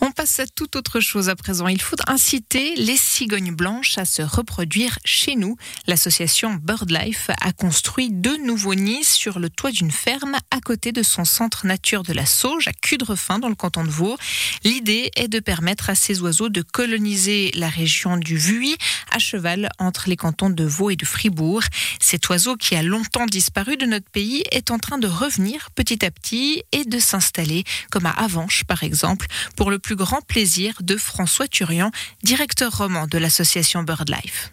[0.00, 1.66] On passe à toute autre chose à présent.
[1.66, 5.56] Il faut inciter les cigognes blanches à se reproduire chez nous.
[5.88, 11.02] L'association BirdLife a construit deux nouveaux nids sur le toit d'une ferme à côté de
[11.02, 14.16] son centre nature de la Sauge à Cudrefin dans le canton de Vaud.
[14.62, 18.76] L'idée est de permettre à ces oiseaux de coloniser la région du Vuy
[19.10, 21.62] à cheval entre les cantons de Vaud et de Fribourg.
[22.00, 26.04] Cet oiseau qui a longtemps disparu de notre pays est en train de revenir petit
[26.04, 29.26] à petit et de s'installer comme à Avanches par exemple
[29.56, 31.90] pour le plus grand plaisir de François Turian,
[32.22, 34.52] directeur roman de l'association BirdLife.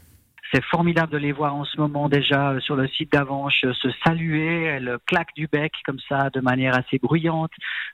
[0.53, 3.73] C'est formidable de les voir en ce moment déjà euh, sur le site d'Avanche euh,
[3.73, 4.63] se saluer.
[4.63, 7.51] Elles claquent du bec comme ça de manière assez bruyante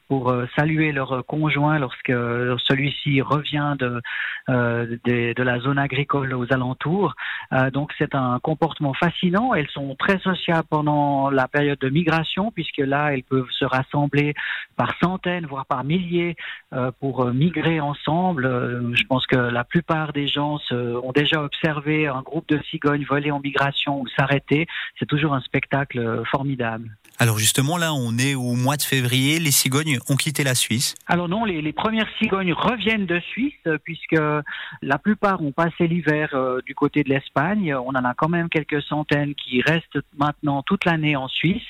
[0.07, 2.13] pour euh, saluer leur conjoint lorsque
[2.67, 3.99] celui-ci revient de,
[4.47, 7.15] de, de, la zone agricole aux alentours.
[7.73, 9.53] donc c'est un comportement fascinant.
[9.53, 14.33] Elles sont très sociables pendant la période de migration puisque là elles peuvent se rassembler
[14.75, 16.35] par centaines voire par milliers
[16.99, 18.43] pour migrer ensemble.
[18.93, 23.31] je pense que la plupart des gens ont déjà observé un groupe de cigognes voler
[23.31, 24.67] en migration ou s'arrêter,
[24.99, 26.95] c'est toujours un spectacle euh, formidable.
[27.20, 30.95] Alors justement, là, on est au mois de février, les cigognes ont quitté la Suisse
[31.07, 34.17] Alors non, les, premières cigognes reviennent de Suisse, euh, puisque
[34.82, 37.74] la plupart ont passé l'hiver euh, du côté de l'Espagne.
[37.74, 41.68] On en a quand même quelques centaines qui restent maintenant toute l'année en Suisse,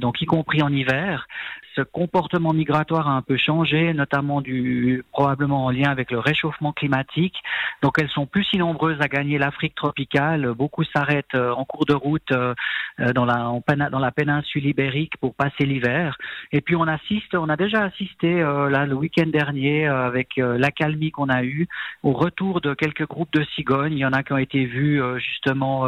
[0.00, 1.26] donc y compris en hiver
[1.74, 6.72] ce comportement migratoire a un peu changé, notamment du probablement en lien avec le réchauffement
[6.72, 7.36] climatique.
[7.82, 10.52] Donc elles sont plus si nombreuses à gagner l'Afrique tropicale.
[10.54, 12.54] Beaucoup s'arrêtent euh, en cours de route euh,
[13.00, 13.52] euh, dans la
[13.90, 16.16] dans la péninsule ibérique pour passer l'hiver.
[16.52, 21.42] Et puis on assiste, on a déjà assisté le week-end dernier avec l'accalmie qu'on a
[21.42, 21.68] eue
[22.02, 23.92] au retour de quelques groupes de cigognes.
[23.92, 25.86] Il y en a qui ont été vus justement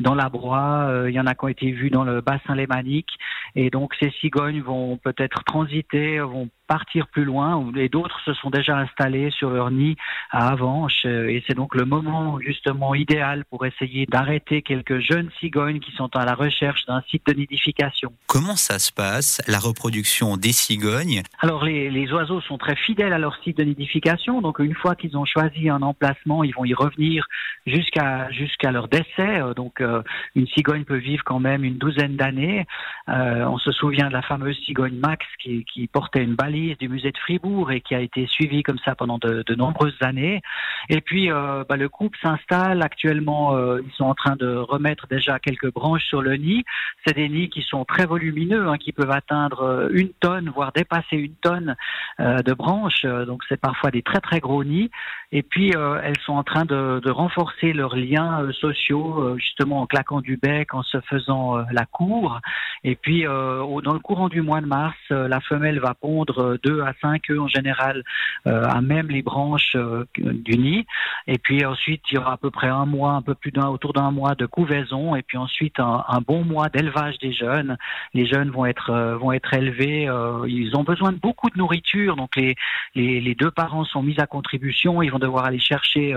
[0.00, 3.10] dans la broie, il y en a qui ont été vus dans le bassin lémanique.
[3.54, 8.50] Et donc ces cigognes vont peut-être transiter, vont partir plus loin, et d'autres se sont
[8.58, 9.96] déjà installés sur leur nid
[10.30, 11.04] à Avanches.
[11.04, 16.10] Et c'est donc le moment justement idéal pour essayer d'arrêter quelques jeunes cigognes qui sont
[16.14, 18.12] à la recherche d'un site de nidification.
[18.28, 21.22] Comment ça se passe, la reproduction des cigognes?
[21.40, 24.94] Alors les, les oiseaux sont très fidèles à leur site de nidification, donc une fois
[24.94, 27.26] qu'ils ont choisi un emplacement, ils vont y revenir
[27.66, 29.32] jusqu'à jusqu'à leur décès.
[29.56, 30.02] Donc euh,
[30.36, 32.64] une cigogne peut vivre quand même une douzaine d'années.
[33.08, 36.88] Euh, on se souvient de la fameuse cigogne Max qui, qui portait une balise du
[36.88, 40.40] musée de Fribourg et qui a été suivi comme ça pendant de, nombreuses années.
[40.88, 43.56] Et puis euh, bah, le couple s'installe actuellement.
[43.56, 46.64] Euh, ils sont en train de remettre déjà quelques branches sur le nid.
[47.06, 50.72] C'est des nids qui sont très volumineux, hein, qui peuvent atteindre euh, une tonne, voire
[50.72, 51.76] dépasser une tonne
[52.18, 53.04] de branches.
[53.04, 54.90] Donc c'est parfois des très très gros nids.
[55.32, 60.20] Et puis elles sont en train de, de renforcer leurs liens sociaux, justement en claquant
[60.20, 62.40] du bec, en se faisant la cour.
[62.84, 66.92] Et puis dans le courant du mois de mars, la femelle va pondre deux à
[67.00, 68.02] cinq œufs en général
[68.46, 70.86] euh, à même les branches euh, du nid.
[71.26, 73.66] Et puis ensuite, il y aura à peu près un mois, un peu plus d'un,
[73.66, 75.14] autour d'un mois de couvaison.
[75.14, 77.76] Et puis ensuite, un, bon mois d'élevage des jeunes.
[78.14, 80.08] Les jeunes vont être euh, vont être élevés.
[80.46, 82.16] ils ont besoin de beaucoup de nourriture.
[82.16, 82.54] Donc les,
[82.94, 85.02] les, deux parents sont mis à contribution.
[85.02, 86.14] Ils vont devoir aller chercher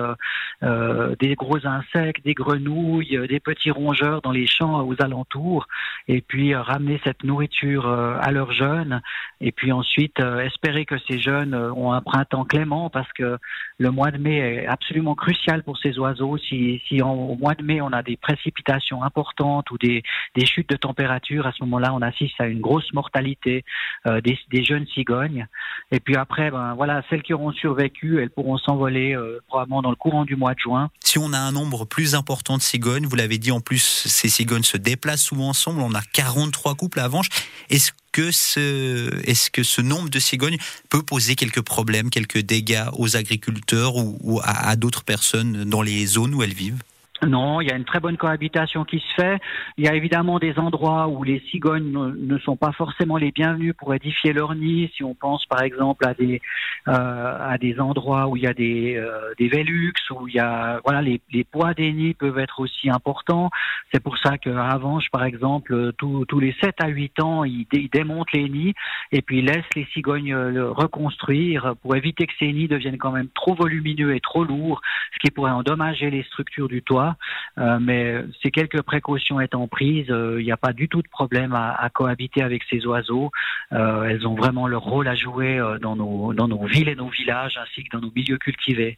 [0.62, 5.68] des gros insectes, des grenouilles, des petits rongeurs dans les champs aux alentours.
[6.08, 9.02] Et puis ramener cette nourriture à leurs jeunes.
[9.42, 13.38] Et puis ensuite euh, espérer que ces jeunes euh, ont un printemps clément parce que
[13.80, 16.38] le mois de mai est absolument crucial pour ces oiseaux.
[16.38, 20.04] Si, si au mois de mai on a des précipitations importantes ou des,
[20.36, 23.66] des chutes de température, à ce moment-là on assiste à une grosse mortalité
[24.06, 25.48] euh, des, des, jeunes cigognes.
[25.92, 29.96] Et puis après, ben voilà, celles qui auront survécu, elles pourront s'envoler probablement dans le
[29.96, 30.90] courant du mois de juin.
[31.04, 34.30] Si on a un nombre plus important de cigognes, vous l'avez dit en plus, ces
[34.30, 35.82] cigognes se déplacent souvent ensemble.
[35.82, 37.30] On a 43 couples à Avanches.
[37.70, 40.58] Est-ce est-ce que ce nombre de cigognes
[40.90, 46.34] peut poser quelques problèmes, quelques dégâts aux agriculteurs ou, à d'autres personnes dans les zones
[46.34, 46.82] où elles vivent?
[47.28, 49.40] Non, il y a une très bonne cohabitation qui se fait.
[49.78, 53.74] Il y a évidemment des endroits où les cigognes ne, sont pas forcément les bienvenus
[53.78, 54.92] pour édifier leur nid.
[54.96, 56.42] Si on pense par exemple à des
[56.88, 60.40] euh, à des endroits où il y a des euh, des Velux, où il y
[60.40, 63.50] a voilà les, les poids des nids peuvent être aussi importants.
[63.94, 67.68] C'est pour ça qu'à Avanche par exemple tous tous les 7 à 8 ans ils,
[67.92, 68.74] démontent les nids
[69.12, 73.12] et puis ils laissent les cigognes le reconstruire pour éviter que ces nids deviennent quand
[73.12, 74.82] même trop volumineux et trop lourds,
[75.14, 77.13] ce qui pourrait endommager les structures du toit.
[77.58, 81.08] Euh, mais ces quelques précautions étant prises, euh, il n'y a pas du tout de
[81.08, 83.32] problème à, cohabiter avec ces oiseaux.
[83.72, 87.10] Euh, elles ont vraiment leur rôle à jouer dans nos, dans nos villes et nos
[87.10, 88.98] villages, ainsi que dans nos milieux cultivés.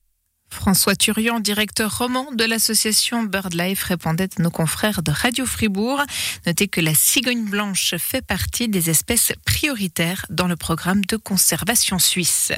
[0.49, 6.01] François Turian, directeur roman de l'association BirdLife, répondait à nos confrères de Radio Fribourg.
[6.45, 11.99] Notez que la cigogne blanche fait partie des espèces prioritaires dans le programme de conservation
[11.99, 12.51] suisse.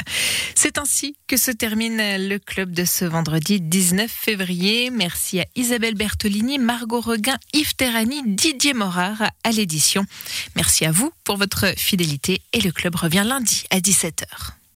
[0.55, 4.89] C'est ainsi que se termine le club de ce vendredi 19 février.
[4.89, 10.05] Merci à Isabelle Bertolini, Margot Reguin, Yves Terrani, Didier Morard à l'édition.
[10.55, 14.56] Merci à vous pour votre fidélité et le club revient lundi à 17h.